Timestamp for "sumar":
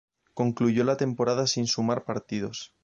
1.67-2.05